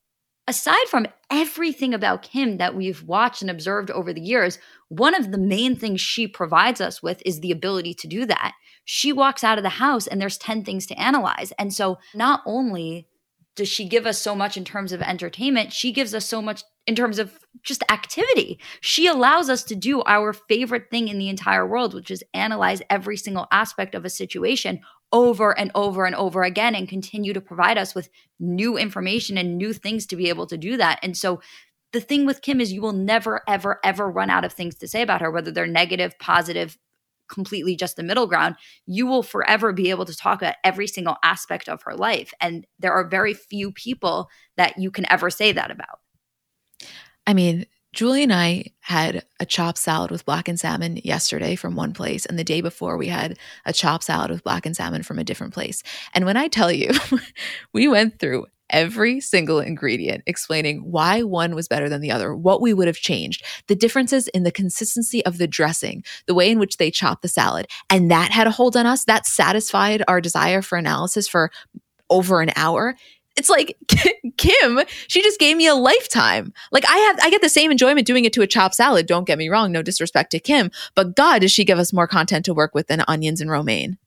[0.51, 4.59] aside from everything about Kim that we've watched and observed over the years,
[4.89, 8.53] one of the main things she provides us with is the ability to do that.
[8.83, 11.53] She walks out of the house and there's 10 things to analyze.
[11.57, 13.07] And so not only
[13.55, 16.63] does she give us so much in terms of entertainment, she gives us so much
[16.85, 18.59] in terms of just activity.
[18.81, 22.81] She allows us to do our favorite thing in the entire world, which is analyze
[22.89, 24.81] every single aspect of a situation
[25.11, 29.57] over and over and over again and continue to provide us with new information and
[29.57, 30.99] new things to be able to do that.
[31.03, 31.41] And so
[31.91, 34.87] the thing with Kim is you will never, ever, ever run out of things to
[34.87, 36.77] say about her, whether they're negative, positive,
[37.29, 38.55] completely just the middle ground.
[38.85, 42.33] You will forever be able to talk about every single aspect of her life.
[42.39, 45.99] And there are very few people that you can ever say that about.
[47.27, 51.93] I mean, Julie and I had a chopped salad with blackened salmon yesterday from one
[51.93, 55.23] place, and the day before we had a chopped salad with blackened salmon from a
[55.25, 55.83] different place.
[56.13, 56.91] And when I tell you,
[57.73, 62.61] we went through every single ingredient, explaining why one was better than the other, what
[62.61, 66.59] we would have changed, the differences in the consistency of the dressing, the way in
[66.59, 67.67] which they chop the salad.
[67.89, 69.03] And that had a hold on us.
[69.03, 71.51] That satisfied our desire for analysis for
[72.09, 72.95] over an hour
[73.37, 73.77] it's like
[74.37, 76.53] Kim, she just gave me a lifetime.
[76.71, 79.27] Like I have I get the same enjoyment doing it to a chopped salad, don't
[79.27, 82.45] get me wrong, no disrespect to Kim, but god does she give us more content
[82.45, 83.97] to work with than onions and romaine.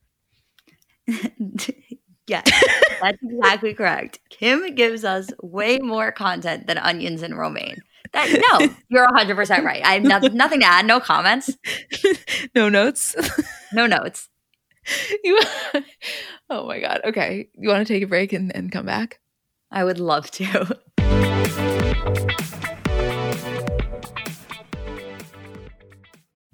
[2.26, 2.42] yeah,
[3.00, 4.20] that's exactly correct.
[4.30, 7.82] Kim gives us way more content than onions and romaine.
[8.12, 9.84] That no, you're 100% right.
[9.84, 11.50] I have no, nothing to add, no comments.
[12.54, 13.16] no notes.
[13.72, 14.28] no notes.
[15.24, 15.40] You
[16.50, 17.00] Oh my God.
[17.04, 17.48] Okay.
[17.54, 19.20] You want to take a break and, and come back?
[19.70, 20.78] I would love to.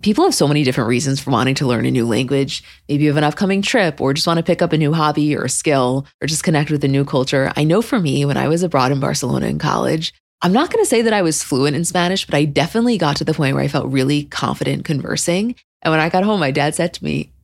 [0.03, 2.65] People have so many different reasons for wanting to learn a new language.
[2.89, 5.37] Maybe you have an upcoming trip or just want to pick up a new hobby
[5.37, 7.53] or a skill or just connect with a new culture.
[7.55, 10.83] I know for me, when I was abroad in Barcelona in college, I'm not going
[10.83, 13.55] to say that I was fluent in Spanish, but I definitely got to the point
[13.55, 15.55] where I felt really confident conversing.
[15.83, 17.31] And when I got home, my dad said to me,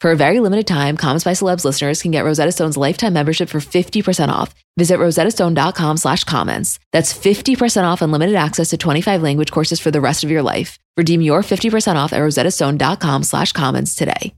[0.00, 3.48] For a very limited time, Comments by Celebs listeners can get Rosetta Stone's lifetime membership
[3.48, 4.54] for 50% off.
[4.76, 6.78] Visit rosettastone.com slash comments.
[6.92, 10.78] That's 50% off unlimited access to 25 language courses for the rest of your life.
[10.98, 14.34] Redeem your 50% off at rosettastone.com slash comments today.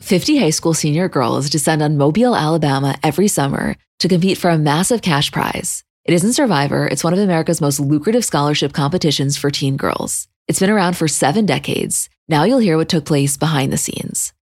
[0.00, 4.58] 50 high school senior girls descend on Mobile, Alabama every summer to compete for a
[4.58, 5.84] massive cash prize.
[6.04, 10.28] It isn't Survivor, it's one of America's most lucrative scholarship competitions for teen girls.
[10.48, 12.10] It's been around for seven decades.
[12.28, 14.32] Now you'll hear what took place behind the scenes.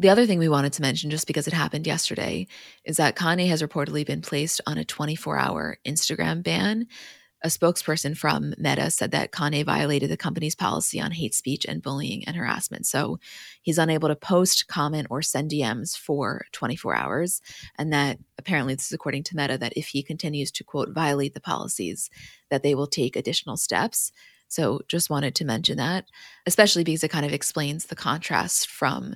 [0.00, 2.46] The other thing we wanted to mention, just because it happened yesterday,
[2.86, 6.86] is that Kanye has reportedly been placed on a 24 hour Instagram ban.
[7.44, 11.82] A spokesperson from Meta said that Kanye violated the company's policy on hate speech and
[11.82, 12.86] bullying and harassment.
[12.86, 13.18] So
[13.60, 17.42] he's unable to post, comment, or send DMs for 24 hours.
[17.76, 21.34] And that apparently, this is according to Meta, that if he continues to, quote, violate
[21.34, 22.08] the policies,
[22.48, 24.12] that they will take additional steps.
[24.48, 26.06] So just wanted to mention that,
[26.46, 29.14] especially because it kind of explains the contrast from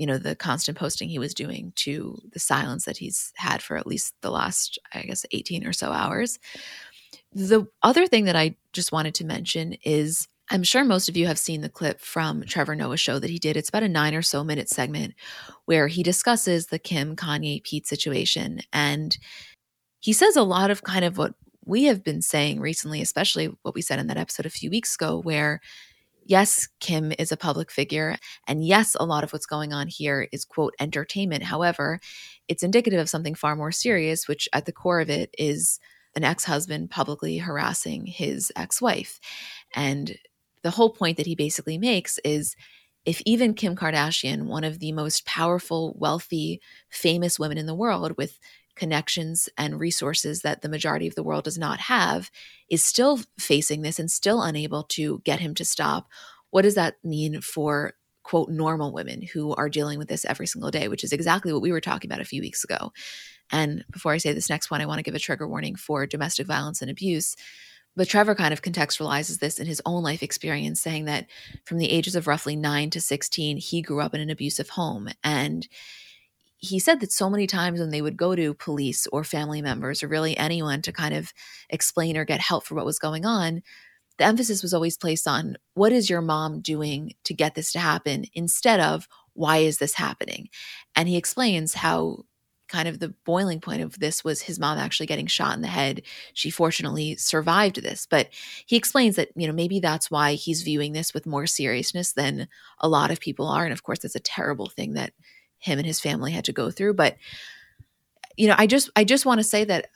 [0.00, 3.76] you know the constant posting he was doing to the silence that he's had for
[3.76, 6.38] at least the last i guess 18 or so hours.
[7.32, 11.26] The other thing that i just wanted to mention is i'm sure most of you
[11.26, 13.58] have seen the clip from trevor noah's show that he did.
[13.58, 15.12] It's about a nine or so minute segment
[15.66, 19.18] where he discusses the kim kanye pete situation and
[20.00, 21.34] he says a lot of kind of what
[21.66, 24.94] we have been saying recently especially what we said in that episode a few weeks
[24.94, 25.60] ago where
[26.30, 28.16] yes, Kim is a public figure.
[28.46, 31.42] And yes, a lot of what's going on here is, quote, entertainment.
[31.42, 31.98] However,
[32.46, 35.80] it's indicative of something far more serious, which at the core of it is
[36.14, 39.18] an ex husband publicly harassing his ex wife.
[39.74, 40.16] And
[40.62, 42.54] the whole point that he basically makes is
[43.04, 46.60] if even Kim Kardashian, one of the most powerful, wealthy,
[46.90, 48.38] famous women in the world with
[48.76, 52.30] connections and resources that the majority of the world does not have
[52.68, 56.08] is still facing this and still unable to get him to stop
[56.50, 60.70] what does that mean for quote normal women who are dealing with this every single
[60.70, 62.92] day, which is exactly what we were talking about a few weeks ago.
[63.50, 66.06] And before I say this next one, I want to give a trigger warning for
[66.06, 67.34] domestic violence and abuse.
[67.96, 71.26] But Trevor kind of contextualizes this in his own life experience, saying that
[71.64, 75.08] from the ages of roughly nine to 16, he grew up in an abusive home.
[75.24, 75.66] And
[76.60, 80.02] he said that so many times when they would go to police or family members
[80.02, 81.32] or really anyone to kind of
[81.70, 83.62] explain or get help for what was going on,
[84.18, 87.78] the emphasis was always placed on what is your mom doing to get this to
[87.78, 90.50] happen instead of why is this happening?
[90.94, 92.24] And he explains how
[92.68, 95.68] kind of the boiling point of this was his mom actually getting shot in the
[95.68, 96.02] head.
[96.34, 98.28] She fortunately survived this, but
[98.66, 102.46] he explains that, you know, maybe that's why he's viewing this with more seriousness than
[102.78, 103.64] a lot of people are.
[103.64, 105.14] And of course, it's a terrible thing that
[105.60, 106.94] him and his family had to go through.
[106.94, 107.16] But,
[108.36, 109.88] you know, I just, I just want to say that uh,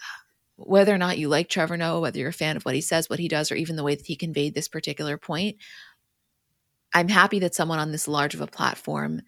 [0.57, 3.11] whether or not you like Trevor Noah, whether you're a fan of what he says,
[3.11, 5.57] what he does, or even the way that he conveyed this particular point,
[6.93, 9.23] I'm happy that someone on this large of a platform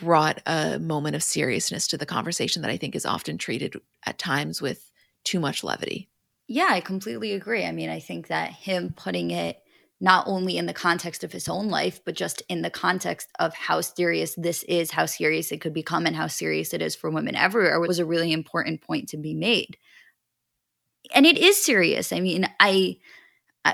[0.00, 4.18] brought a moment of seriousness to the conversation that I think is often treated at
[4.18, 4.90] times with
[5.22, 6.08] too much levity.
[6.48, 7.64] Yeah, I completely agree.
[7.64, 9.62] I mean, I think that him putting it
[10.02, 13.54] not only in the context of his own life, but just in the context of
[13.54, 17.08] how serious this is, how serious it could become, and how serious it is for
[17.08, 19.78] women everywhere was a really important point to be made.
[21.14, 22.12] And it is serious.
[22.12, 22.96] I mean, I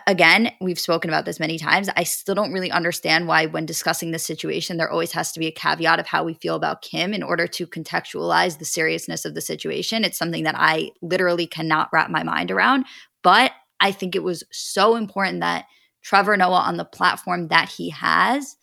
[0.07, 1.89] again, we've spoken about this many times.
[1.97, 5.47] I still don't really understand why, when discussing this situation, there always has to be
[5.47, 9.35] a caveat of how we feel about Kim in order to contextualize the seriousness of
[9.35, 10.05] the situation.
[10.05, 12.85] It's something that I literally cannot wrap my mind around.
[13.23, 15.65] But I think it was so important that
[16.03, 18.57] Trevor Noah, on the platform that he has,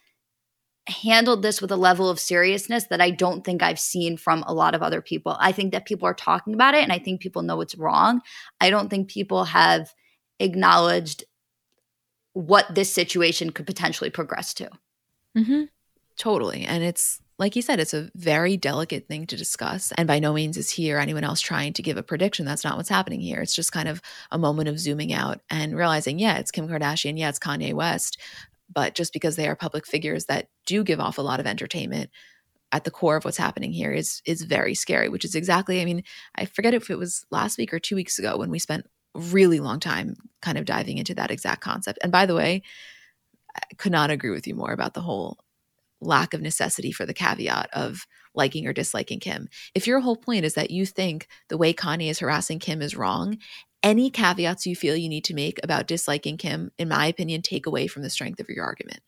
[0.87, 4.53] handled this with a level of seriousness that I don't think I've seen from a
[4.53, 5.35] lot of other people.
[5.39, 8.21] I think that people are talking about it and I think people know it's wrong.
[8.61, 9.93] I don't think people have
[10.39, 11.23] acknowledged
[12.33, 14.69] what this situation could potentially progress to.
[15.37, 15.63] Mm-hmm.
[16.17, 16.63] Totally.
[16.65, 19.91] And it's like you said, it's a very delicate thing to discuss.
[19.97, 22.45] And by no means is he or anyone else trying to give a prediction.
[22.45, 23.41] That's not what's happening here.
[23.41, 24.01] It's just kind of
[24.31, 28.17] a moment of zooming out and realizing, yeah, it's Kim Kardashian, yeah, it's Kanye West.
[28.73, 32.09] But just because they are public figures that do give off a lot of entertainment,
[32.71, 35.85] at the core of what's happening here is is very scary, which is exactly, I
[35.85, 36.03] mean,
[36.35, 39.59] I forget if it was last week or two weeks ago when we spent really
[39.59, 41.99] long time kind of diving into that exact concept.
[42.01, 42.63] And by the way,
[43.55, 45.39] I could not agree with you more about the whole
[46.01, 49.47] lack of necessity for the caveat of liking or disliking Kim.
[49.73, 52.95] If your whole point is that you think the way Kanye is harassing Kim is
[52.95, 53.37] wrong,
[53.81, 57.65] any caveats you feel you need to make about disliking Kim, in my opinion, take
[57.65, 58.99] away from the strength of your argument.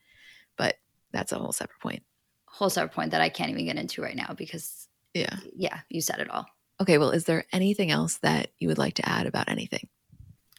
[0.56, 0.76] But
[1.12, 2.02] that's a whole separate point.
[2.46, 5.36] Whole separate point that I can't even get into right now because yeah.
[5.56, 6.46] Yeah, you said it all.
[6.80, 9.88] Okay, well, is there anything else that you would like to add about anything?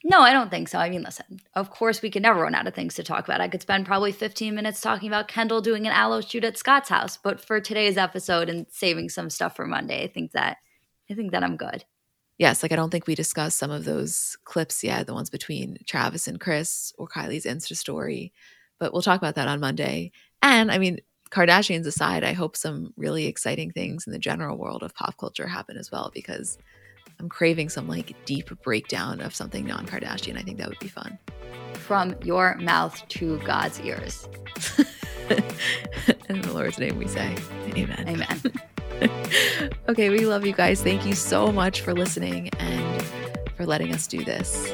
[0.04, 0.80] No, I don't think so.
[0.80, 3.42] I mean, listen, of course, we could never run out of things to talk about.
[3.42, 6.90] I could spend probably 15 minutes talking about Kendall doing an aloe shoot at Scott's
[6.90, 10.58] house, but for today's episode and saving some stuff for Monday, I think that
[11.10, 11.84] I think that I'm good.
[12.38, 15.78] Yes, like I don't think we discussed some of those clips yet, the ones between
[15.86, 18.32] Travis and Chris or Kylie's Insta story,
[18.80, 20.14] but we'll talk about that on Monday.
[20.42, 21.00] And I mean,
[21.32, 25.48] Kardashians aside, I hope some really exciting things in the general world of pop culture
[25.48, 26.58] happen as well because
[27.20, 30.38] I'm craving some like deep breakdown of something non Kardashian.
[30.38, 31.18] I think that would be fun.
[31.74, 34.28] From your mouth to God's ears.
[36.30, 37.36] In the Lord's name we say,
[37.76, 38.06] Amen.
[38.08, 38.42] Amen.
[39.90, 40.82] okay, we love you guys.
[40.82, 43.04] Thank you so much for listening and
[43.56, 44.72] for letting us do this.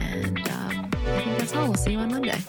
[0.00, 1.66] And um, I think that's all.
[1.66, 2.40] We'll see you on Monday.